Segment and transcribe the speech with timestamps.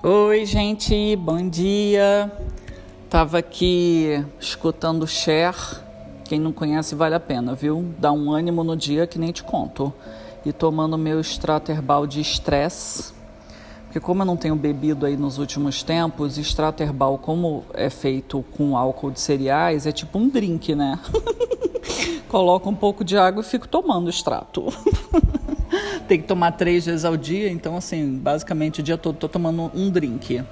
[0.00, 2.30] Oi, gente, bom dia.
[3.10, 5.56] Tava aqui escutando Cher.
[6.24, 7.84] Quem não conhece vale a pena, viu?
[7.98, 9.92] Dá um ânimo no dia que nem te conto.
[10.46, 13.12] E tomando meu extrato herbal de estresse.
[13.86, 18.44] Porque como eu não tenho bebido aí nos últimos tempos, extrato herbal como é feito
[18.56, 20.96] com álcool de cereais, é tipo um drink, né?
[22.28, 24.66] Coloco um pouco de água e fico tomando extrato.
[26.08, 29.70] Tem que tomar três vezes ao dia, então assim, basicamente o dia todo estou tomando
[29.74, 30.42] um drink.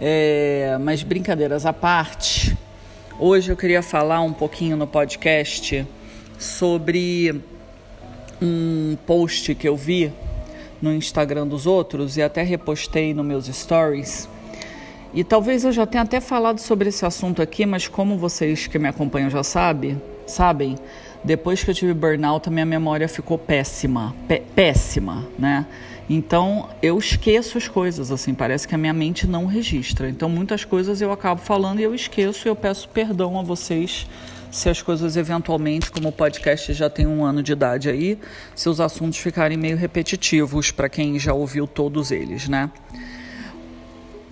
[0.00, 2.58] É, mas brincadeiras à parte,
[3.16, 5.86] hoje eu queria falar um pouquinho no podcast
[6.36, 7.40] sobre
[8.42, 10.12] um post que eu vi
[10.82, 14.28] no Instagram dos outros e até repostei nos meus stories.
[15.14, 18.80] E talvez eu já tenha até falado sobre esse assunto aqui, mas como vocês que
[18.80, 20.76] me acompanham já sabem, sabem,
[21.26, 24.14] depois que eu tive burnout, a minha memória ficou péssima,
[24.54, 25.66] péssima, né?
[26.08, 30.08] Então eu esqueço as coisas, assim, parece que a minha mente não registra.
[30.08, 34.06] Então muitas coisas eu acabo falando e eu esqueço e eu peço perdão a vocês
[34.52, 38.16] se as coisas eventualmente, como o podcast já tem um ano de idade aí,
[38.54, 42.70] se os assuntos ficarem meio repetitivos para quem já ouviu todos eles, né?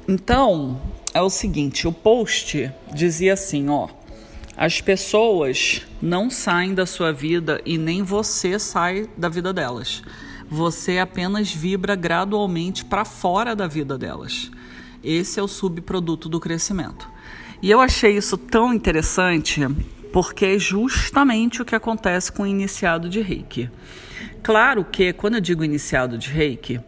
[0.06, 0.80] Então,
[1.12, 3.88] é o seguinte, o post dizia assim, ó,
[4.56, 10.02] as pessoas não saem da sua vida e nem você sai da vida delas.
[10.48, 14.50] Você apenas vibra gradualmente para fora da vida delas.
[15.02, 17.08] Esse é o subproduto do crescimento.
[17.60, 19.60] E eu achei isso tão interessante
[20.12, 23.68] porque é justamente o que acontece com o iniciado de reiki.
[24.42, 26.80] Claro que quando eu digo iniciado de reiki,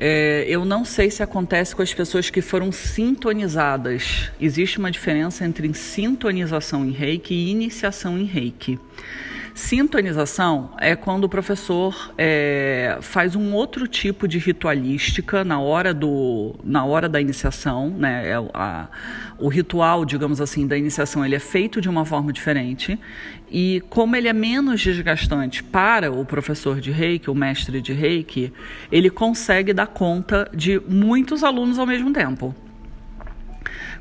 [0.00, 4.30] é, eu não sei se acontece com as pessoas que foram sintonizadas.
[4.40, 8.78] Existe uma diferença entre sintonização em reiki e iniciação em reiki.
[9.58, 16.54] Sintonização é quando o professor é, faz um outro tipo de ritualística na hora, do,
[16.62, 18.28] na hora da iniciação, né?
[18.28, 18.86] É, a,
[19.36, 22.96] o ritual, digamos assim, da iniciação ele é feito de uma forma diferente
[23.50, 28.52] e como ele é menos desgastante para o professor de reiki, o mestre de reiki,
[28.92, 32.54] ele consegue dar conta de muitos alunos ao mesmo tempo.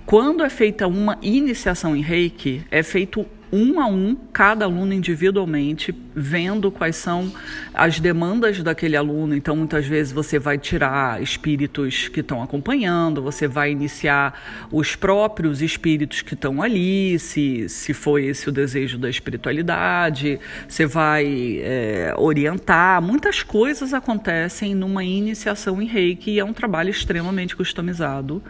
[0.06, 5.96] Quando é feita uma iniciação em reiki, é feito um a um, cada aluno individualmente,
[6.14, 7.32] vendo quais são
[7.74, 9.36] as demandas daquele aluno.
[9.36, 15.62] Então, muitas vezes você vai tirar espíritos que estão acompanhando, você vai iniciar os próprios
[15.62, 22.14] espíritos que estão ali, se, se foi esse o desejo da espiritualidade, você vai é,
[22.18, 23.02] orientar.
[23.02, 28.44] Muitas coisas acontecem numa iniciação em reiki e é um trabalho extremamente customizado.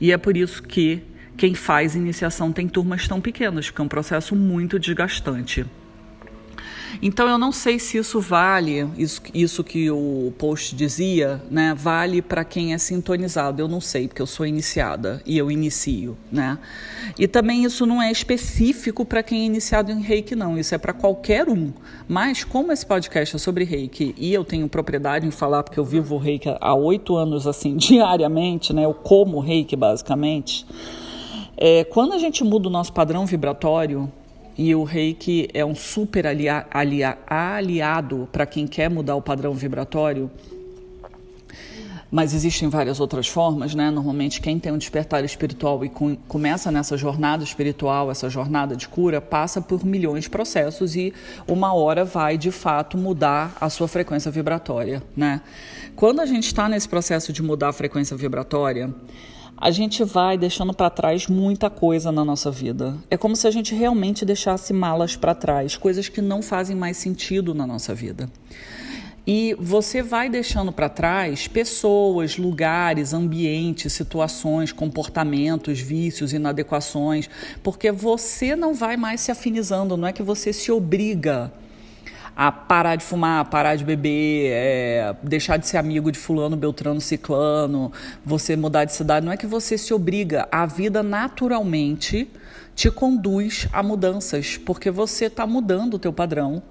[0.00, 1.02] E é por isso que
[1.40, 5.64] quem faz iniciação tem turmas tão pequenas, porque é um processo muito desgastante.
[7.00, 11.74] Então eu não sei se isso vale, isso, isso que o post dizia, né?
[11.74, 13.62] Vale para quem é sintonizado.
[13.62, 16.58] Eu não sei, porque eu sou iniciada e eu inicio, né?
[17.18, 20.58] E também isso não é específico para quem é iniciado em reiki, não.
[20.58, 21.72] Isso é para qualquer um.
[22.06, 25.86] Mas como esse podcast é sobre reiki e eu tenho propriedade em falar, porque eu
[25.86, 28.84] vivo reiki há oito anos assim, diariamente, né?
[28.84, 30.66] Eu como reiki basicamente.
[31.62, 34.10] É, quando a gente muda o nosso padrão vibratório,
[34.56, 39.52] e o reiki é um super alia, alia, aliado para quem quer mudar o padrão
[39.52, 40.30] vibratório,
[42.10, 43.90] mas existem várias outras formas, né?
[43.90, 48.88] Normalmente, quem tem um despertar espiritual e com, começa nessa jornada espiritual, essa jornada de
[48.88, 51.14] cura, passa por milhões de processos e
[51.46, 55.40] uma hora vai de fato mudar a sua frequência vibratória, né?
[55.94, 58.92] Quando a gente está nesse processo de mudar a frequência vibratória,
[59.60, 62.96] a gente vai deixando para trás muita coisa na nossa vida.
[63.10, 66.96] É como se a gente realmente deixasse malas para trás, coisas que não fazem mais
[66.96, 68.30] sentido na nossa vida.
[69.26, 77.28] E você vai deixando para trás pessoas, lugares, ambientes, situações, comportamentos, vícios, inadequações,
[77.62, 81.52] porque você não vai mais se afinizando, não é que você se obriga
[82.40, 86.98] a parar de fumar, parar de beber, é, deixar de ser amigo de fulano, beltrano,
[86.98, 87.92] ciclano,
[88.24, 89.26] você mudar de cidade.
[89.26, 92.30] Não é que você se obriga, a vida naturalmente
[92.74, 96.62] te conduz a mudanças, porque você está mudando o teu padrão.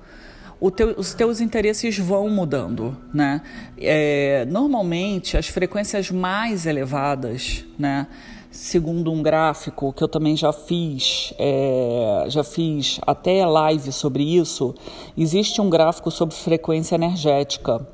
[0.76, 3.40] Teu, os teus interesses vão mudando, né?
[3.78, 8.08] É, normalmente as frequências mais elevadas, né?
[8.52, 14.74] Segundo um gráfico que eu também já fiz, é, já fiz até live sobre isso,
[15.18, 17.88] existe um gráfico sobre frequência energética.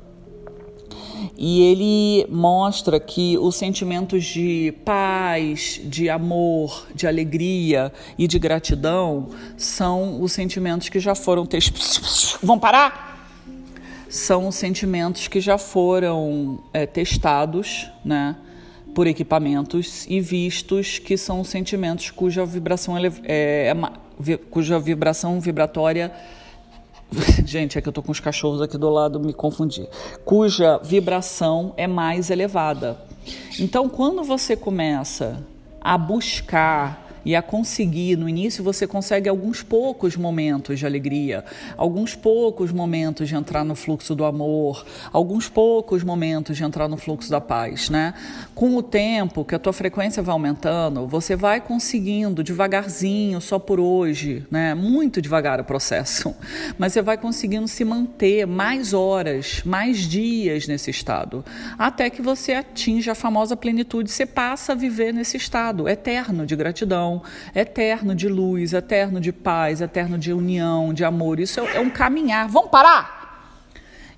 [1.38, 9.28] E ele mostra que os sentimentos de paz, de amor, de alegria e de gratidão
[9.56, 12.38] são os sentimentos que já foram testados.
[12.42, 13.28] Vão parar?
[14.08, 18.36] São os sentimentos que já foram é, testados, né?
[18.96, 26.10] Por equipamentos e vistos que são sentimentos cuja vibração é, é, cuja vibração vibratória
[27.44, 29.88] Gente, é que eu tô com os cachorros aqui do lado, me confundi.
[30.24, 32.98] Cuja vibração é mais elevada.
[33.60, 35.46] Então, quando você começa
[35.80, 38.16] a buscar e a conseguir.
[38.16, 41.44] No início você consegue alguns poucos momentos de alegria,
[41.76, 46.96] alguns poucos momentos de entrar no fluxo do amor, alguns poucos momentos de entrar no
[46.96, 48.14] fluxo da paz, né?
[48.54, 53.80] Com o tempo que a tua frequência vai aumentando, você vai conseguindo devagarzinho, só por
[53.80, 54.72] hoje, né?
[54.74, 56.32] Muito devagar o processo,
[56.78, 61.44] mas você vai conseguindo se manter mais horas, mais dias nesse estado,
[61.76, 66.54] até que você atinja a famosa plenitude, você passa a viver nesse estado eterno de
[66.54, 67.15] gratidão
[67.54, 71.40] eterno de luz, eterno de paz, eterno de união, de amor.
[71.40, 72.48] Isso é, é um caminhar.
[72.48, 73.16] Vamos parar?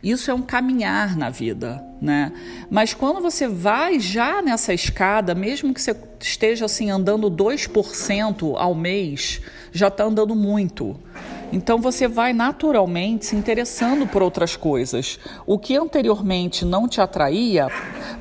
[0.02, 2.32] Isso é um caminhar na vida, né?
[2.70, 8.74] Mas quando você vai já nessa escada, mesmo que você esteja assim andando 2% ao
[8.76, 9.40] mês,
[9.72, 10.96] já está andando muito.
[11.52, 15.18] Então você vai naturalmente se interessando por outras coisas.
[15.44, 17.66] O que anteriormente não te atraía,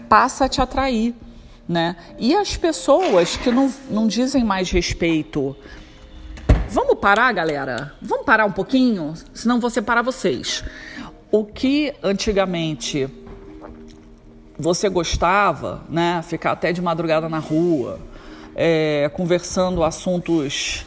[0.09, 1.13] passa a te atrair
[1.67, 1.95] né?
[2.17, 5.55] E as pessoas que não, não dizem mais respeito.
[6.69, 7.93] Vamos parar, galera?
[8.01, 9.13] Vamos parar um pouquinho?
[9.33, 10.63] Senão vou separar vocês.
[11.31, 13.09] O que antigamente
[14.57, 16.21] você gostava, né?
[16.23, 17.99] Ficar até de madrugada na rua,
[18.55, 20.85] é, conversando assuntos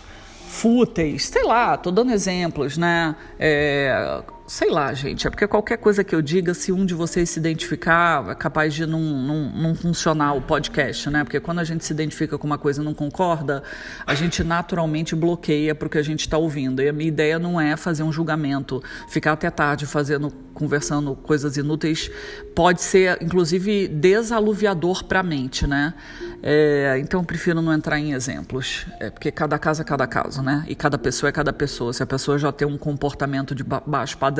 [0.49, 3.15] fúteis, sei lá, tô dando exemplos, né?
[3.39, 7.31] É, sei lá, gente, é porque qualquer coisa que eu diga, se um de vocês
[7.31, 11.23] se identificar, é capaz de não, não, não funcionar o podcast, né?
[11.23, 13.63] Porque quando a gente se identifica com uma coisa e não concorda,
[14.05, 16.83] a gente naturalmente bloqueia para o que a gente está ouvindo.
[16.83, 21.57] E a minha ideia não é fazer um julgamento, ficar até tarde fazendo, conversando coisas
[21.57, 22.11] inúteis,
[22.53, 25.95] pode ser, inclusive, desaluviador para a mente, né?
[26.43, 30.43] É, então, eu prefiro não entrar em exemplos, é porque cada caso é cada caso,
[30.43, 30.65] né?
[30.67, 31.93] E cada pessoa é cada pessoa.
[31.93, 34.40] Se a pessoa já tem um comportamento de baixo padrão,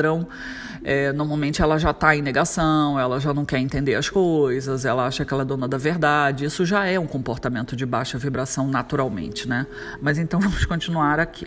[0.83, 5.05] é, normalmente ela já está em negação, ela já não quer entender as coisas, ela
[5.05, 6.45] acha que ela é dona da verdade.
[6.45, 9.67] Isso já é um comportamento de baixa vibração naturalmente, né?
[10.01, 11.45] Mas então vamos continuar aqui.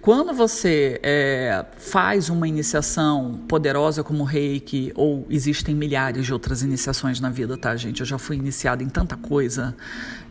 [0.00, 7.20] Quando você é, faz uma iniciação poderosa como reiki, ou existem milhares de outras iniciações
[7.20, 8.00] na vida, tá, gente?
[8.00, 9.76] Eu já fui iniciada em tanta coisa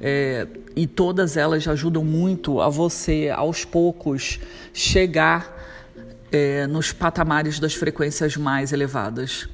[0.01, 4.39] é, e todas elas ajudam muito a você, aos poucos,
[4.73, 5.54] chegar
[6.35, 9.47] é, nos patamares das frequências mais elevadas.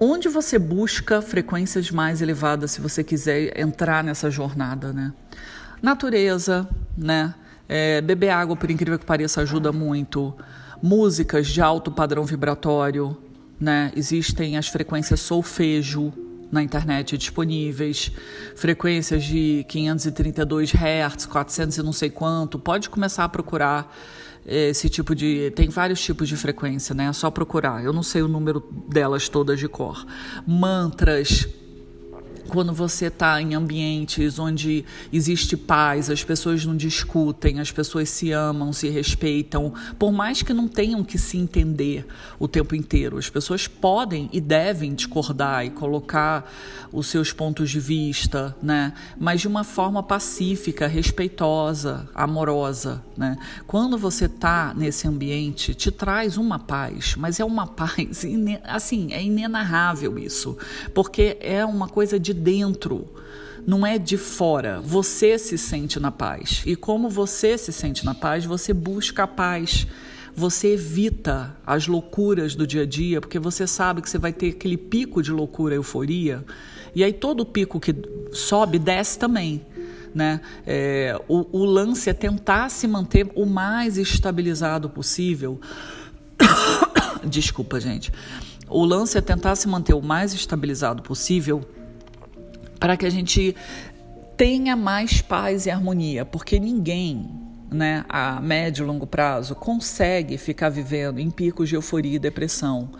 [0.00, 5.12] Onde você busca frequências mais elevadas se você quiser entrar nessa jornada, né?
[5.82, 6.66] Natureza,
[6.96, 7.34] né?
[7.68, 10.34] É, beber água, por incrível que pareça, ajuda muito.
[10.82, 13.16] Músicas de alto padrão vibratório,
[13.60, 13.92] né?
[13.94, 16.12] Existem as frequências solfejo,
[16.50, 18.10] na internet disponíveis,
[18.54, 22.58] frequências de 532 Hz, 400 e não sei quanto.
[22.58, 23.92] Pode começar a procurar
[24.46, 25.50] esse tipo de.
[25.56, 27.06] Tem vários tipos de frequência, né?
[27.06, 27.84] É só procurar.
[27.84, 30.06] Eu não sei o número delas todas de cor.
[30.46, 31.48] Mantras
[32.46, 38.32] quando você está em ambientes onde existe paz, as pessoas não discutem, as pessoas se
[38.32, 42.06] amam, se respeitam, por mais que não tenham que se entender
[42.38, 43.18] o tempo inteiro.
[43.18, 46.50] As pessoas podem e devem discordar e colocar
[46.92, 48.92] os seus pontos de vista, né?
[49.18, 53.02] mas de uma forma pacífica, respeitosa, amorosa.
[53.16, 53.36] Né?
[53.66, 58.24] Quando você está nesse ambiente, te traz uma paz, mas é uma paz,
[58.64, 60.56] assim, é inenarrável isso,
[60.94, 63.08] porque é uma coisa de dentro,
[63.66, 64.80] não é de fora.
[64.80, 66.62] Você se sente na paz.
[66.64, 69.86] E como você se sente na paz, você busca a paz.
[70.34, 74.50] Você evita as loucuras do dia a dia, porque você sabe que você vai ter
[74.50, 76.44] aquele pico de loucura, euforia.
[76.94, 77.94] E aí todo pico que
[78.32, 79.66] sobe, desce também.
[80.14, 80.40] Né?
[80.66, 85.60] É, o, o lance é tentar se manter o mais estabilizado possível.
[87.24, 88.12] Desculpa, gente.
[88.68, 91.66] O lance é tentar se manter o mais estabilizado possível
[92.78, 93.54] para que a gente
[94.36, 97.30] tenha mais paz e harmonia, porque ninguém,
[97.70, 102.90] né, a médio e longo prazo, consegue ficar vivendo em picos de euforia e depressão.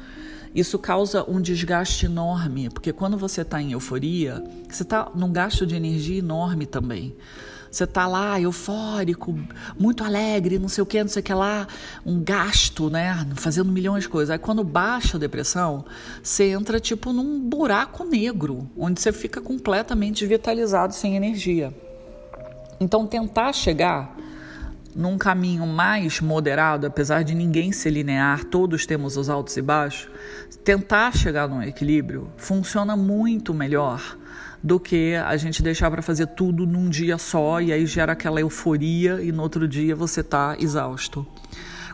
[0.55, 5.67] Isso causa um desgaste enorme, porque quando você está em euforia, você está num gasto
[5.67, 7.15] de energia enorme também.
[7.71, 9.39] Você tá lá eufórico,
[9.79, 11.67] muito alegre, não sei o que, não sei o que lá,
[12.05, 13.27] um gasto, né?
[13.35, 14.31] Fazendo milhões de coisas.
[14.31, 15.85] Aí quando baixa a depressão,
[16.23, 21.75] você entra tipo num buraco negro, onde você fica completamente vitalizado, sem energia.
[22.81, 24.17] Então tentar chegar
[24.97, 30.09] num caminho mais moderado, apesar de ninguém ser linear, todos temos os altos e baixos,
[30.65, 34.17] tentar chegar num equilíbrio funciona muito melhor
[34.67, 38.41] do que a gente deixar para fazer tudo num dia só e aí gera aquela
[38.41, 41.25] euforia e no outro dia você está exausto.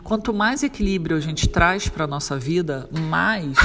[0.03, 3.55] Quanto mais equilíbrio a gente traz para a nossa vida, mais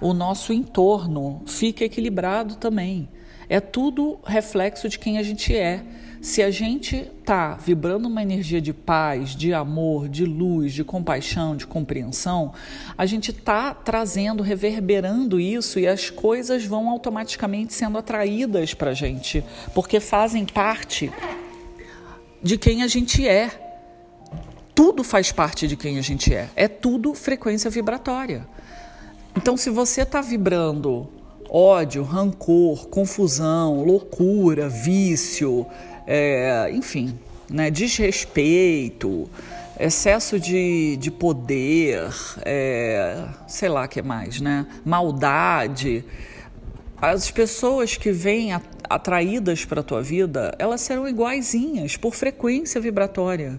[0.00, 3.08] o nosso entorno fica equilibrado também.
[3.48, 5.84] É tudo reflexo de quem a gente é.
[6.20, 11.56] Se a gente está vibrando uma energia de paz, de amor, de luz, de compaixão,
[11.56, 12.52] de compreensão,
[12.96, 18.94] a gente está trazendo, reverberando isso e as coisas vão automaticamente sendo atraídas para a
[18.94, 19.42] gente,
[19.74, 21.10] porque fazem parte
[22.42, 23.50] de quem a gente é.
[24.74, 26.50] Tudo faz parte de quem a gente é.
[26.54, 28.46] É tudo frequência vibratória.
[29.34, 31.08] Então, se você está vibrando
[31.50, 35.66] ódio, rancor, confusão, loucura, vício,
[36.06, 39.28] é, enfim, né, desrespeito,
[39.78, 42.08] excesso de, de poder,
[42.44, 44.66] é, sei lá que mais, né?
[44.84, 46.04] Maldade.
[47.00, 48.52] As pessoas que vêm
[48.88, 53.58] atraídas para a tua vida, elas serão iguaizinhas por frequência vibratória.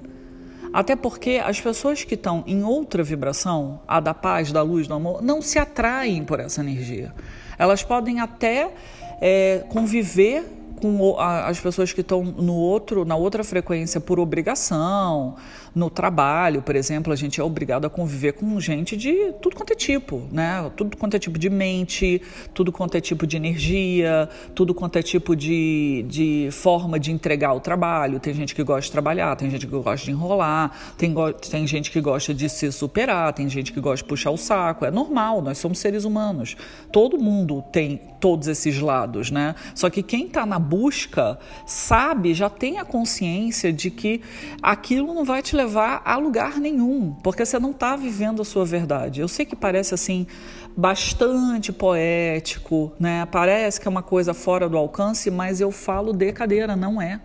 [0.73, 4.93] Até porque as pessoas que estão em outra vibração, a da paz, da luz, do
[4.93, 7.13] amor, não se atraem por essa energia.
[7.57, 8.71] Elas podem até
[9.19, 10.45] é, conviver
[10.81, 15.35] com as pessoas que estão no outro, na outra frequência por obrigação,
[15.73, 19.71] no trabalho, por exemplo, a gente é obrigado a conviver com gente de tudo quanto
[19.71, 20.69] é tipo, né?
[20.75, 22.21] Tudo quanto é tipo de mente,
[22.53, 27.53] tudo quanto é tipo de energia, tudo quanto é tipo de, de forma de entregar
[27.53, 28.19] o trabalho.
[28.19, 31.13] Tem gente que gosta de trabalhar, tem gente que gosta de enrolar, tem,
[31.49, 34.85] tem gente que gosta de se superar, tem gente que gosta de puxar o saco.
[34.85, 36.57] É normal, nós somos seres humanos.
[36.91, 39.55] Todo mundo tem todos esses lados, né?
[39.73, 44.21] Só que quem está na busca sabe, já tem a consciência de que
[44.61, 45.60] aquilo não vai te levar
[46.05, 49.21] a lugar nenhum, porque você não está vivendo a sua verdade.
[49.21, 50.27] Eu sei que parece assim
[50.75, 53.27] bastante poético, né?
[53.31, 57.19] Parece que é uma coisa fora do alcance, mas eu falo de cadeira, não é.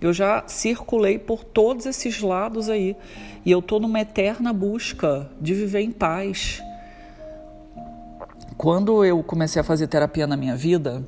[0.00, 2.96] Eu já circulei por todos esses lados aí
[3.44, 6.60] e eu estou numa eterna busca de viver em paz.
[8.56, 11.04] Quando eu comecei a fazer terapia na minha vida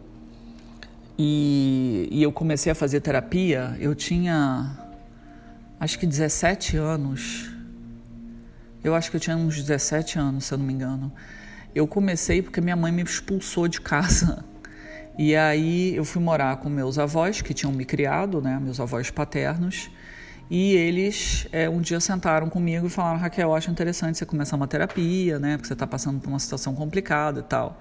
[1.19, 4.84] e, e eu comecei a fazer terapia, eu tinha
[5.85, 7.51] acho que 17 anos.
[8.83, 11.13] Eu acho que eu tinha uns 17 anos, se eu não me engano.
[11.75, 14.45] Eu comecei porque minha mãe me expulsou de casa.
[15.17, 19.13] E aí eu fui morar com meus avós, que tinham me criado, né, meus avós
[19.13, 19.89] paternos.
[20.51, 24.57] E eles é, um dia sentaram comigo e falaram: Raquel, eu acho interessante você começar
[24.57, 25.57] uma terapia, né?
[25.57, 27.81] Porque você está passando por uma situação complicada e tal.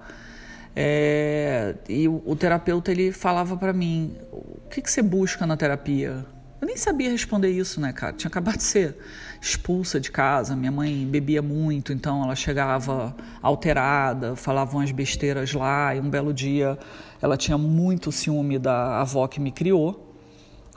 [0.76, 5.56] É, e o, o, terapeuta ele falava para mim: o que, que você busca na
[5.56, 6.24] terapia?
[6.64, 8.14] Eu nem sabia responder isso, né, cara?
[8.14, 8.96] Tinha acabado de ser
[9.38, 10.56] expulsa de casa.
[10.56, 15.94] Minha mãe bebia muito, então ela chegava alterada, falava umas besteiras lá.
[15.94, 16.78] E um belo dia
[17.20, 20.16] ela tinha muito ciúme da avó que me criou.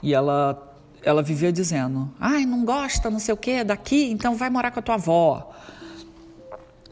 [0.03, 4.49] E ela, ela vivia dizendo: ai, não gosta, não sei o que, daqui, então vai
[4.49, 5.53] morar com a tua avó.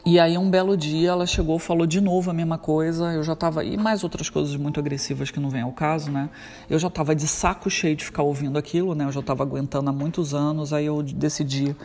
[0.07, 3.12] E aí um belo dia ela chegou, falou de novo a mesma coisa.
[3.12, 6.29] Eu já estava e mais outras coisas muito agressivas que não vem ao caso, né?
[6.69, 9.05] Eu já estava de saco cheio de ficar ouvindo aquilo, né?
[9.05, 10.71] Eu já estava aguentando há muitos anos.
[10.74, 11.75] Aí eu decidi,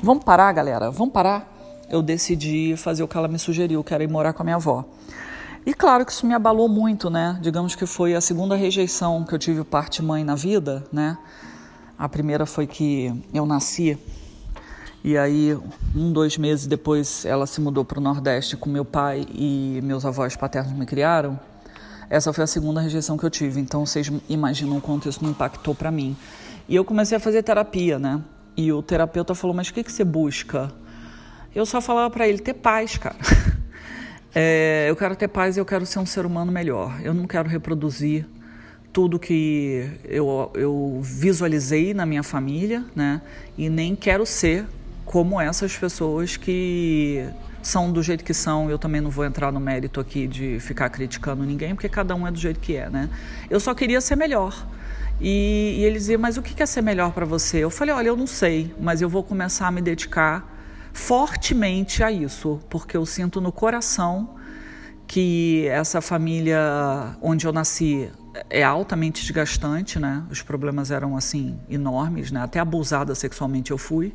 [0.00, 1.52] vamos parar, galera, vamos parar.
[1.90, 4.56] Eu decidi fazer o que ela me sugeriu, que era ir morar com a minha
[4.56, 4.84] avó.
[5.66, 7.36] E claro que isso me abalou muito, né?
[7.42, 11.18] Digamos que foi a segunda rejeição que eu tive parte mãe na vida, né?
[11.98, 13.98] A primeira foi que eu nasci
[15.04, 15.56] e aí,
[15.94, 20.04] um, dois meses depois, ela se mudou para o Nordeste com meu pai e meus
[20.04, 21.38] avós paternos me criaram.
[22.10, 23.60] Essa foi a segunda rejeição que eu tive.
[23.60, 26.16] Então, vocês imaginam o quanto isso me impactou para mim.
[26.68, 28.20] E eu comecei a fazer terapia, né?
[28.56, 30.72] E o terapeuta falou: Mas o que, que você busca?
[31.54, 33.16] Eu só falava para ele: ter paz, cara.
[34.34, 37.00] É, eu quero ter paz e eu quero ser um ser humano melhor.
[37.02, 38.26] Eu não quero reproduzir
[38.92, 43.22] tudo que eu, eu visualizei na minha família, né?
[43.56, 44.66] E nem quero ser
[45.08, 47.26] como essas pessoas que
[47.62, 48.70] são do jeito que são.
[48.70, 52.26] Eu também não vou entrar no mérito aqui de ficar criticando ninguém, porque cada um
[52.26, 53.08] é do jeito que é, né?
[53.48, 54.68] Eu só queria ser melhor.
[55.18, 57.56] E, e ele dizia, mas o que é ser melhor para você?
[57.56, 60.46] Eu falei, olha, eu não sei, mas eu vou começar a me dedicar
[60.92, 64.36] fortemente a isso, porque eu sinto no coração
[65.06, 68.10] que essa família onde eu nasci
[68.50, 70.22] é altamente desgastante, né?
[70.30, 72.42] Os problemas eram assim enormes, né?
[72.42, 74.12] Até abusada sexualmente eu fui.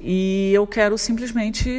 [0.00, 1.70] E eu quero simplesmente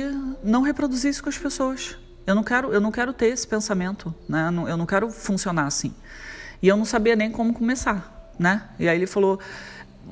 [0.44, 1.98] não reproduzir isso com as pessoas.
[2.26, 4.48] Eu não quero, eu não quero ter esse pensamento, né?
[4.68, 5.94] Eu não quero funcionar assim.
[6.62, 8.64] E eu não sabia nem como começar, né?
[8.80, 9.40] E aí ele falou: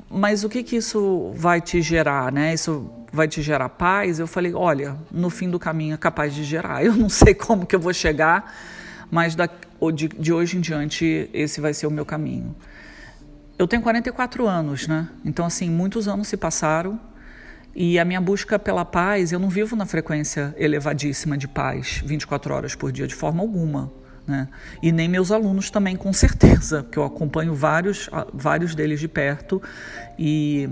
[0.08, 2.54] "Mas o que que isso vai te gerar, né?
[2.54, 6.44] Isso vai te gerar paz?" Eu falei: "Olha, no fim do caminho é capaz de
[6.44, 6.84] gerar.
[6.84, 8.54] Eu não sei como que eu vou chegar,
[9.10, 9.48] mas da,
[9.94, 12.54] de, de hoje em diante esse vai ser o meu caminho.
[13.58, 15.08] Eu tenho 44 anos, né?
[15.24, 17.00] Então, assim, muitos anos se passaram
[17.78, 22.54] e a minha busca pela paz, eu não vivo na frequência elevadíssima de paz 24
[22.54, 23.92] horas por dia, de forma alguma.
[24.26, 24.48] Né?
[24.82, 29.60] E nem meus alunos também, com certeza, porque eu acompanho vários, vários deles de perto
[30.18, 30.70] e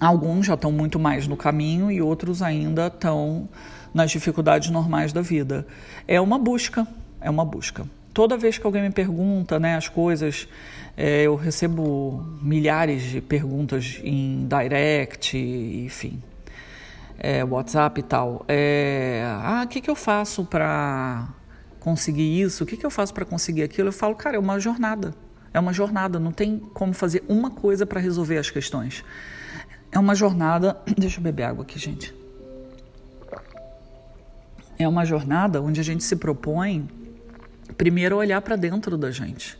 [0.00, 3.46] alguns já estão muito mais no caminho e outros ainda estão
[3.92, 5.66] nas dificuldades normais da vida.
[6.08, 6.86] É uma busca,
[7.20, 7.86] é uma busca.
[8.16, 10.48] Toda vez que alguém me pergunta né, as coisas,
[10.96, 16.22] é, eu recebo milhares de perguntas em direct, enfim,
[17.18, 18.42] é, WhatsApp e tal.
[18.48, 21.28] É, ah, o que, que eu faço para
[21.78, 22.64] conseguir isso?
[22.64, 23.88] O que, que eu faço para conseguir aquilo?
[23.88, 25.14] Eu falo, cara, é uma jornada.
[25.52, 29.04] É uma jornada, não tem como fazer uma coisa para resolver as questões.
[29.92, 30.80] É uma jornada.
[30.96, 32.14] Deixa eu beber água aqui, gente.
[34.78, 36.88] É uma jornada onde a gente se propõe
[37.74, 39.58] primeiro olhar para dentro da gente.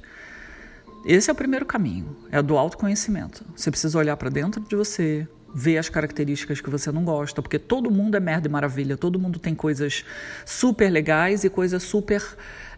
[1.04, 3.44] Esse é o primeiro caminho, é do autoconhecimento.
[3.54, 7.58] Você precisa olhar para dentro de você, ver as características que você não gosta, porque
[7.58, 10.04] todo mundo é merda e maravilha, todo mundo tem coisas
[10.44, 12.22] super legais e coisas super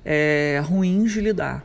[0.04, 1.64] é, ruins de lidar.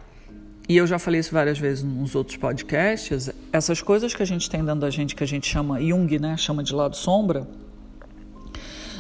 [0.67, 4.49] E eu já falei isso várias vezes nos outros podcasts, essas coisas que a gente
[4.49, 7.45] tem dentro da gente, que a gente chama Jung, né, chama de lado sombra,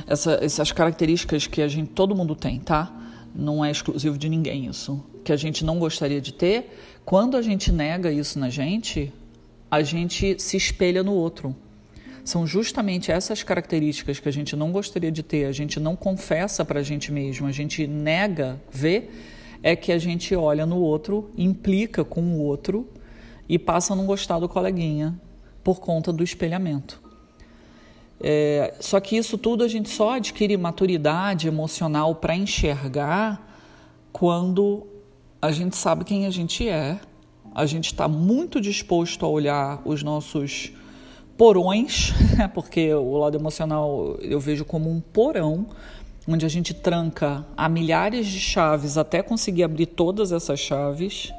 [0.05, 2.91] essa, essas características que a gente, todo mundo tem, tá?
[3.35, 5.03] Não é exclusivo de ninguém isso.
[5.23, 6.69] Que a gente não gostaria de ter,
[7.05, 9.11] quando a gente nega isso na gente,
[9.69, 11.55] a gente se espelha no outro.
[12.23, 16.63] São justamente essas características que a gente não gostaria de ter, a gente não confessa
[16.63, 19.11] para a gente mesmo, a gente nega ver,
[19.61, 22.87] é que a gente olha no outro, implica com o outro
[23.49, 25.19] e passa a não gostar do coleguinha
[25.63, 27.02] por conta do espelhamento.
[28.19, 33.57] É, só que isso tudo a gente só adquire maturidade emocional para enxergar
[34.11, 34.87] quando
[35.41, 36.99] a gente sabe quem a gente é,
[37.53, 40.71] a gente está muito disposto a olhar os nossos
[41.37, 42.13] porões,
[42.53, 45.67] porque o lado emocional eu vejo como um porão,
[46.27, 51.33] onde a gente tranca a milhares de chaves até conseguir abrir todas essas chaves.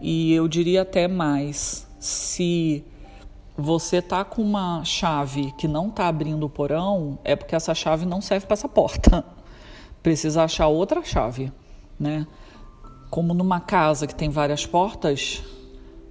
[0.00, 2.84] E eu diria até mais, se
[3.56, 8.04] você tá com uma chave que não tá abrindo o porão, é porque essa chave
[8.04, 9.24] não serve para essa porta.
[10.02, 11.52] Precisa achar outra chave,
[11.98, 12.26] né?
[13.10, 15.42] Como numa casa que tem várias portas,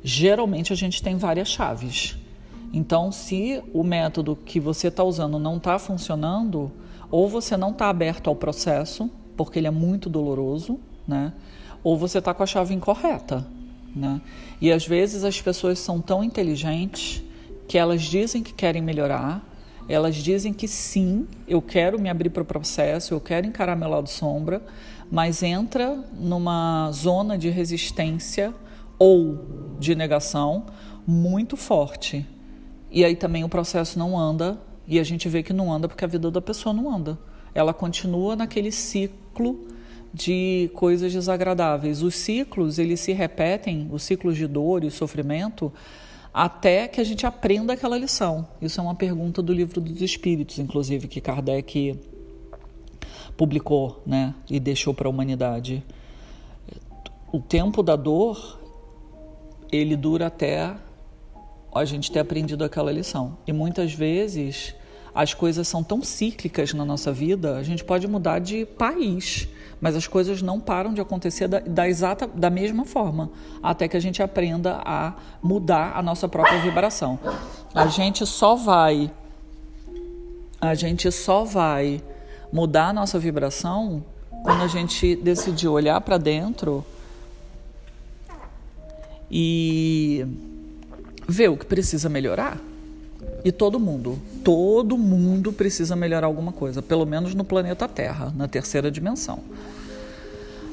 [0.02, 2.18] geralmente a gente tem várias chaves.
[2.72, 6.72] Então, se o método que você está usando não está funcionando,
[7.12, 11.34] ou você não está aberto ao processo, porque ele é muito doloroso, né?
[11.84, 13.46] Ou você está com a chave incorreta,
[13.94, 14.22] né?
[14.62, 17.22] E às vezes as pessoas são tão inteligentes
[17.68, 19.44] que elas dizem que querem melhorar,
[19.88, 23.90] elas dizem que sim, eu quero me abrir para o processo, eu quero encarar meu
[23.90, 24.62] lado sombra,
[25.12, 28.54] mas entra numa zona de resistência
[28.98, 30.66] ou de negação
[31.06, 32.26] muito forte.
[32.90, 36.06] E aí também o processo não anda e a gente vê que não anda porque
[36.06, 37.18] a vida da pessoa não anda.
[37.54, 39.68] Ela continua naquele ciclo
[40.14, 42.02] de coisas desagradáveis.
[42.02, 45.72] Os ciclos, eles se repetem, os ciclos de dor e sofrimento,
[46.34, 48.48] até que a gente aprenda aquela lição.
[48.62, 52.00] Isso é uma pergunta do livro dos Espíritos, inclusive, que Kardec
[53.38, 55.84] publicou, né, e deixou para a humanidade.
[57.32, 58.60] O tempo da dor,
[59.72, 60.76] ele dura até
[61.74, 63.38] a gente ter aprendido aquela lição.
[63.48, 64.76] E muitas vezes
[65.14, 69.48] as coisas são tão cíclicas na nossa vida, a gente pode mudar de país,
[69.84, 73.30] mas as coisas não param de acontecer da, da, exata da mesma forma,
[73.62, 77.20] até que a gente aprenda a mudar a nossa própria vibração.
[77.76, 79.12] A gente só vai
[80.62, 82.02] a gente só vai
[82.50, 84.02] mudar a nossa vibração
[84.42, 86.86] quando a gente decidir olhar para dentro
[89.30, 90.26] e
[91.28, 92.58] vê o que precisa melhorar.
[93.44, 98.48] E todo mundo, todo mundo precisa melhorar alguma coisa, pelo menos no planeta Terra, na
[98.48, 99.44] terceira dimensão.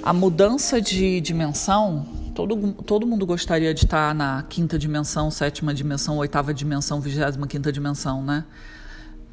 [0.02, 6.16] A mudança de dimensão, todo, todo mundo gostaria de estar na quinta dimensão, sétima dimensão,
[6.16, 8.46] oitava dimensão, vigésima quinta dimensão, né?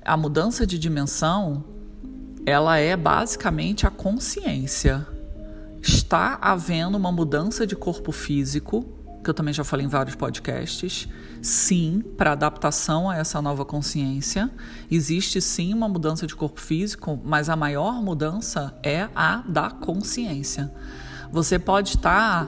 [0.04, 1.64] A mudança de dimensão,
[2.46, 5.08] ela é basicamente a consciência.
[5.82, 8.97] Está havendo uma mudança de corpo físico
[9.28, 11.06] que eu também já falei em vários podcasts.
[11.42, 14.50] Sim, para adaptação a essa nova consciência,
[14.90, 20.74] existe sim uma mudança de corpo físico, mas a maior mudança é a da consciência.
[21.30, 22.48] Você pode estar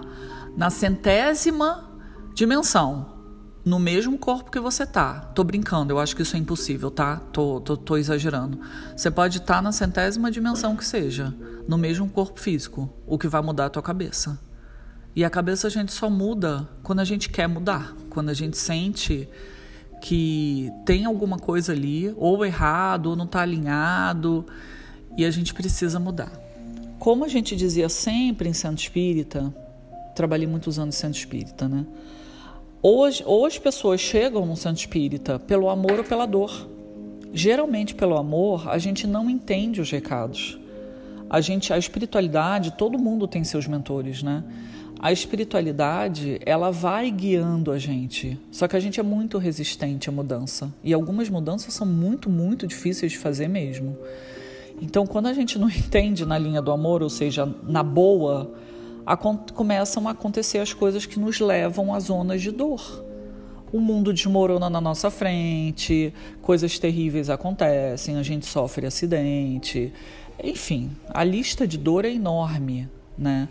[0.56, 1.92] na centésima
[2.34, 3.20] dimensão,
[3.66, 5.20] no mesmo corpo que você tá.
[5.36, 7.18] Tô brincando, eu acho que isso é impossível, tá?
[7.34, 8.58] Tô, tô, tô exagerando.
[8.96, 11.36] Você pode estar tá na centésima dimensão que seja,
[11.68, 12.90] no mesmo corpo físico.
[13.06, 14.40] O que vai mudar a tua cabeça.
[15.20, 18.58] E a cabeça a gente só muda quando a gente quer mudar, quando a gente
[18.58, 19.28] sente
[20.02, 24.46] que tem alguma coisa ali, ou errado, ou não está alinhado,
[25.18, 26.32] e a gente precisa mudar.
[27.00, 29.54] Como a gente dizia sempre em centro espírita,
[30.16, 31.86] trabalhei muitos anos em centro espírita, né?
[32.82, 36.66] Hoje, ou as pessoas chegam no centro espírita pelo amor ou pela dor.
[37.34, 40.58] Geralmente pelo amor, a gente não entende os recados.
[41.30, 44.46] A gente, a espiritualidade, todo mundo tem seus mentores, né?
[45.02, 48.38] A espiritualidade, ela vai guiando a gente.
[48.52, 50.74] Só que a gente é muito resistente à mudança.
[50.84, 53.98] E algumas mudanças são muito, muito difíceis de fazer mesmo.
[54.82, 58.52] Então, quando a gente não entende na linha do amor, ou seja, na boa,
[59.54, 63.06] começam a acontecer as coisas que nos levam a zonas de dor.
[63.72, 69.94] O mundo desmorona na nossa frente, coisas terríveis acontecem, a gente sofre acidente,
[70.44, 73.48] enfim, a lista de dor é enorme, né?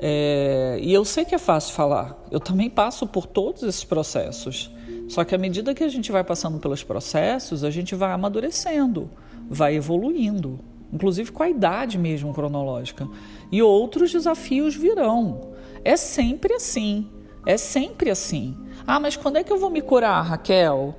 [0.00, 4.70] É, e eu sei que é fácil falar, eu também passo por todos esses processos.
[5.08, 9.10] Só que à medida que a gente vai passando pelos processos, a gente vai amadurecendo,
[9.50, 10.60] vai evoluindo,
[10.92, 13.08] inclusive com a idade mesmo cronológica.
[13.50, 15.52] E outros desafios virão.
[15.84, 17.08] É sempre assim.
[17.44, 18.56] É sempre assim.
[18.86, 20.94] Ah, mas quando é que eu vou me curar, Raquel?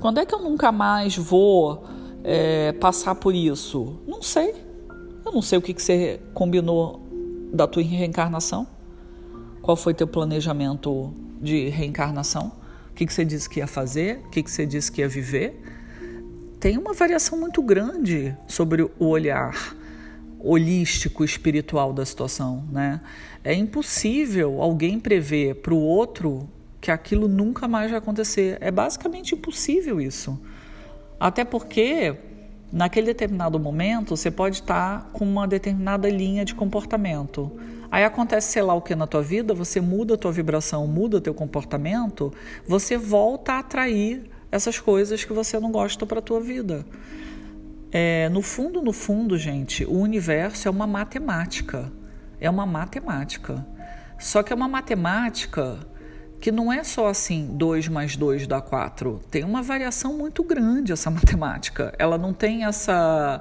[0.00, 1.84] Quando é que eu nunca mais vou
[2.24, 4.00] é, passar por isso?
[4.06, 4.54] Não sei.
[5.24, 7.00] Eu não sei o que, que você combinou
[7.52, 8.66] da tua reencarnação.
[9.60, 12.52] Qual foi teu planejamento de reencarnação?
[12.90, 14.22] O que, que você disse que ia fazer?
[14.26, 15.62] O que, que você disse que ia viver?
[16.62, 19.74] tem uma variação muito grande sobre o olhar
[20.38, 23.00] holístico espiritual da situação, né?
[23.42, 26.48] É impossível alguém prever para o outro
[26.80, 28.58] que aquilo nunca mais vai acontecer.
[28.60, 30.40] É basicamente impossível isso.
[31.18, 32.14] Até porque
[32.72, 37.52] naquele determinado momento você pode estar com uma determinada linha de comportamento.
[37.90, 41.18] Aí acontece sei lá o que na tua vida, você muda a tua vibração, muda
[41.18, 42.32] o teu comportamento,
[42.66, 46.86] você volta a atrair essas coisas que você não gosta para a tua vida.
[47.90, 51.92] É, no fundo, no fundo, gente, o universo é uma matemática.
[52.40, 53.66] É uma matemática.
[54.18, 55.78] Só que é uma matemática
[56.42, 59.20] que não é só assim, 2 mais 2 dá 4.
[59.30, 61.94] Tem uma variação muito grande essa matemática.
[61.96, 63.40] Ela não tem essa.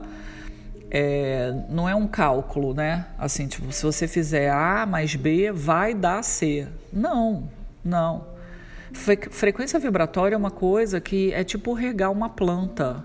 [0.91, 3.07] É, não é um cálculo, né?
[3.17, 6.67] Assim, tipo, se você fizer A mais B, vai dar C.
[6.93, 7.49] Não,
[7.83, 8.27] não.
[8.93, 13.03] Frequência vibratória é uma coisa que é tipo regar uma planta,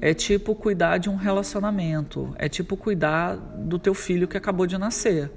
[0.00, 4.76] é tipo cuidar de um relacionamento, é tipo cuidar do teu filho que acabou de
[4.78, 5.32] nascer.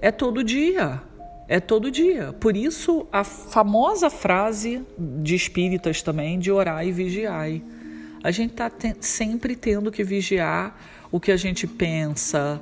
[0.00, 1.02] É todo dia,
[1.48, 2.32] é todo dia.
[2.32, 7.48] Por isso a famosa frase de espíritas também de orar e vigiar.
[8.22, 10.76] A gente está te sempre tendo que vigiar
[11.12, 12.60] o que a gente pensa,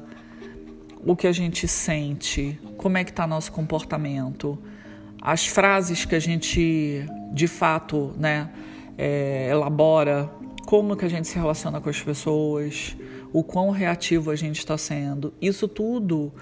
[1.04, 4.58] o que a gente sente, como é que está nosso comportamento
[5.22, 8.50] as frases que a gente de fato né,
[8.98, 10.28] é, elabora,
[10.66, 12.96] como que a gente se relaciona com as pessoas,
[13.32, 15.32] o quão reativo a gente está sendo.
[15.40, 16.32] Isso tudo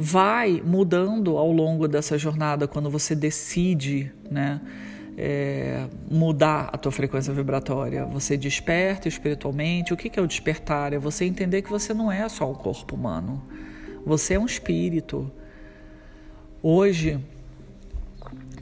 [0.00, 4.58] vai mudando ao longo dessa jornada quando você decide né,
[5.14, 8.06] é, mudar a tua frequência vibratória.
[8.06, 9.92] Você desperta espiritualmente.
[9.92, 10.94] O que, é o despertar?
[10.94, 13.42] É você entender que você não é só um corpo humano.
[14.06, 15.30] Você é um espírito.
[16.62, 17.22] Hoje,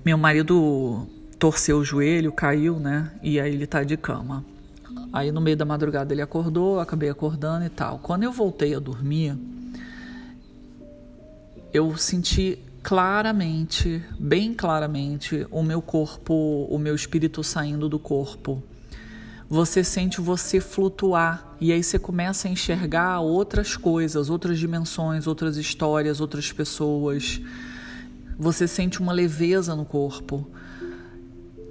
[0.04, 1.06] meu marido
[1.38, 3.12] torceu o joelho, caiu, né?
[3.22, 4.44] E aí ele tá de cama.
[5.12, 8.00] Aí no meio da madrugada ele acordou, acabei acordando e tal.
[8.00, 9.38] Quando eu voltei a dormir,
[11.72, 18.62] eu senti claramente, bem claramente, o meu corpo, o meu espírito saindo do corpo.
[19.50, 25.56] Você sente você flutuar e aí você começa a enxergar outras coisas, outras dimensões, outras
[25.56, 27.40] histórias, outras pessoas
[28.38, 30.48] você sente uma leveza no corpo.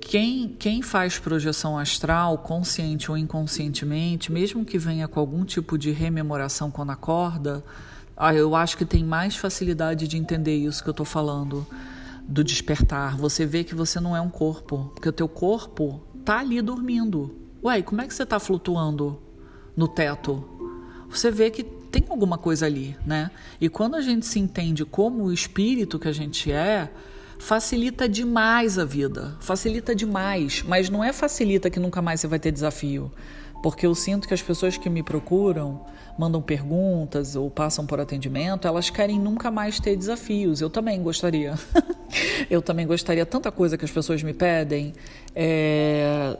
[0.01, 5.91] Quem, quem faz projeção astral, consciente ou inconscientemente, mesmo que venha com algum tipo de
[5.91, 7.63] rememoração quando acorda,
[8.17, 11.67] ah, eu acho que tem mais facilidade de entender isso que eu estou falando,
[12.27, 13.15] do despertar.
[13.15, 17.35] Você vê que você não é um corpo, porque o teu corpo tá ali dormindo.
[17.63, 19.21] Ué, como é que você está flutuando
[19.75, 20.43] no teto?
[21.09, 23.29] Você vê que tem alguma coisa ali, né?
[23.61, 26.91] E quando a gente se entende como o espírito que a gente é,
[27.39, 32.39] facilita demais a vida, facilita demais, mas não é facilita que nunca mais você vai
[32.39, 33.11] ter desafio,
[33.61, 35.81] porque eu sinto que as pessoas que me procuram,
[36.17, 40.61] mandam perguntas ou passam por atendimento, elas querem nunca mais ter desafios.
[40.61, 41.55] Eu também gostaria.
[42.49, 44.93] eu também gostaria tanta coisa que as pessoas me pedem.
[45.35, 46.37] É...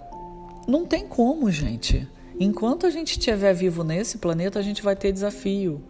[0.68, 2.08] Não tem como, gente.
[2.40, 5.82] Enquanto a gente estiver vivo nesse planeta, a gente vai ter desafio.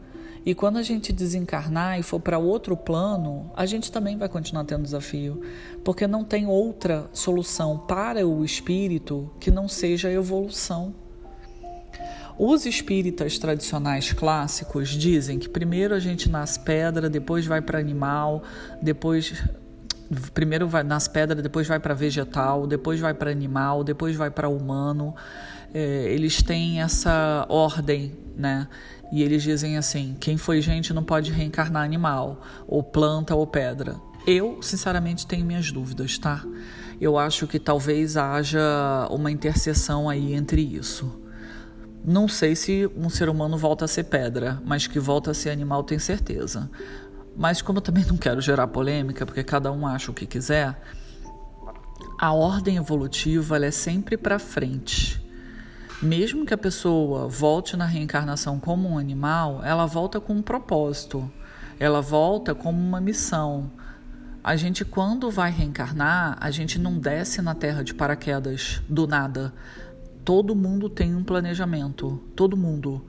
[0.45, 4.63] E quando a gente desencarnar e for para outro plano, a gente também vai continuar
[4.63, 5.41] tendo desafio,
[5.83, 10.95] porque não tem outra solução para o espírito que não seja a evolução.
[12.39, 18.43] Os espíritas tradicionais clássicos dizem que primeiro a gente nasce pedra, depois vai para animal,
[18.79, 19.33] depois
[20.33, 24.47] primeiro vai nas pedras, depois vai para vegetal, depois vai para animal, depois vai para
[24.47, 25.15] humano.
[25.73, 28.67] É, eles têm essa ordem, né?
[29.11, 33.95] E eles dizem assim: quem foi gente não pode reencarnar animal, ou planta ou pedra.
[34.27, 36.45] Eu, sinceramente, tenho minhas dúvidas, tá?
[36.99, 41.26] Eu acho que talvez haja uma interseção aí entre isso.
[42.03, 45.49] Não sei se um ser humano volta a ser pedra, mas que volta a ser
[45.49, 46.69] animal, tenho certeza.
[47.35, 50.81] Mas como eu também não quero gerar polêmica, porque cada um acha o que quiser,
[52.19, 55.23] a ordem evolutiva é sempre para frente.
[56.01, 61.31] Mesmo que a pessoa volte na reencarnação como um animal, ela volta com um propósito,
[61.79, 63.71] ela volta como uma missão.
[64.43, 69.53] A gente, quando vai reencarnar, a gente não desce na terra de paraquedas do nada.
[70.27, 73.01] Todo mundo tem um planejamento, todo mundo.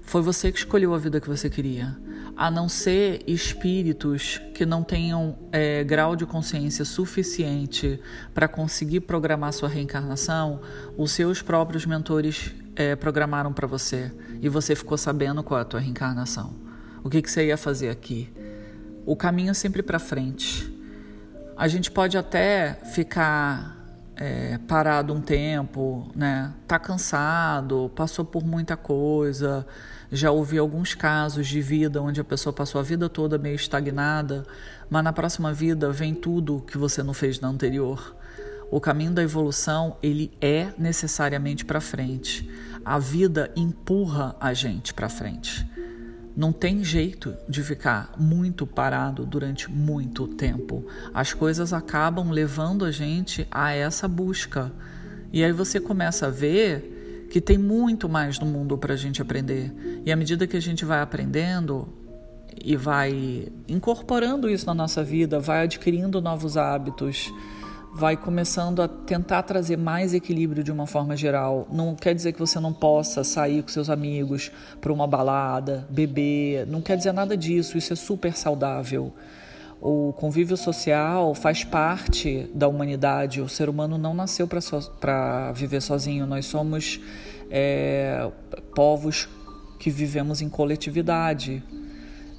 [0.00, 1.94] Foi você que escolheu a vida que você queria
[2.34, 8.00] a não ser espíritos que não tenham é, grau de consciência suficiente
[8.32, 10.62] para conseguir programar sua reencarnação,
[10.96, 15.66] os seus próprios mentores é, programaram para você e você ficou sabendo qual é a
[15.66, 16.54] tua reencarnação.
[17.04, 18.32] O que, que você ia fazer aqui?
[19.04, 20.72] O caminho é sempre para frente.
[21.58, 23.83] A gente pode até ficar
[24.16, 26.52] é, parado um tempo, né?
[26.66, 29.66] Tá cansado, passou por muita coisa,
[30.10, 34.46] já ouvi alguns casos de vida onde a pessoa passou a vida toda meio estagnada,
[34.88, 38.14] mas na próxima vida vem tudo que você não fez na anterior.
[38.70, 42.48] O caminho da evolução, ele é necessariamente para frente.
[42.84, 45.66] A vida empurra a gente para frente.
[46.36, 50.84] Não tem jeito de ficar muito parado durante muito tempo.
[51.12, 54.72] As coisas acabam levando a gente a essa busca.
[55.32, 59.22] E aí você começa a ver que tem muito mais no mundo para a gente
[59.22, 59.72] aprender.
[60.04, 61.88] E à medida que a gente vai aprendendo
[62.64, 67.32] e vai incorporando isso na nossa vida, vai adquirindo novos hábitos,
[67.94, 71.68] vai começando a tentar trazer mais equilíbrio de uma forma geral.
[71.70, 76.66] Não quer dizer que você não possa sair com seus amigos para uma balada, beber,
[76.66, 79.12] não quer dizer nada disso, isso é super saudável.
[79.80, 83.40] O convívio social faz parte da humanidade.
[83.40, 84.80] O ser humano não nasceu para so,
[85.54, 86.26] viver sozinho.
[86.26, 86.98] Nós somos
[87.50, 88.30] é,
[88.74, 89.28] povos
[89.78, 91.62] que vivemos em coletividade.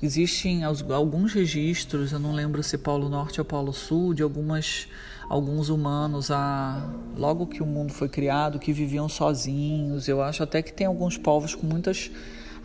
[0.01, 4.87] Existem alguns registros, eu não lembro se Polo Norte ou Polo Sul, de algumas,
[5.29, 6.81] alguns humanos, a,
[7.17, 10.07] logo que o mundo foi criado, que viviam sozinhos.
[10.07, 12.11] Eu acho até que tem alguns povos com muitas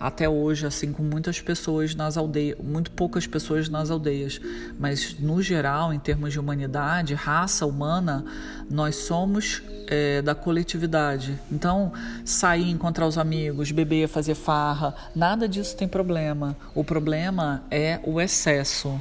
[0.00, 4.40] até hoje, assim, com muitas pessoas nas aldeias, muito poucas pessoas nas aldeias,
[4.78, 8.24] mas no geral, em termos de humanidade, raça humana,
[8.70, 11.38] nós somos é, da coletividade.
[11.52, 11.92] Então,
[12.24, 16.56] sair, encontrar os amigos, beber, fazer farra, nada disso tem problema.
[16.74, 18.98] O problema é o excesso.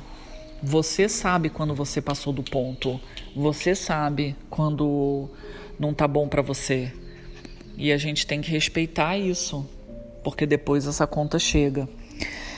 [0.62, 3.00] Você sabe quando você passou do ponto.
[3.36, 5.30] Você sabe quando
[5.80, 6.91] não tá bom para você.
[7.78, 9.65] E a gente tem que respeitar isso
[10.24, 11.88] porque depois essa conta chega.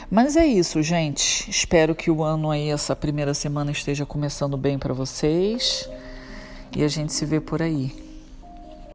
[0.09, 1.49] Mas é isso, gente.
[1.49, 5.89] Espero que o ano aí, essa primeira semana, esteja começando bem para vocês.
[6.75, 8.10] E a gente se vê por aí.